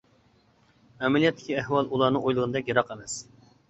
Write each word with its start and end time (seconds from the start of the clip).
ئەمەلىيەتتىكى 1.03 1.59
ئەھۋال 1.61 1.93
ئۇلارنىڭ 1.93 2.27
ئويلىغىنىدەك 2.29 2.77
يىراق 2.77 2.95
ئەمەس. 2.97 3.25